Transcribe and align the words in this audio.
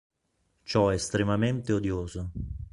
Ciò 0.63 0.89
è 0.89 0.95
estremamente 0.95 1.73
odioso. 1.73 2.31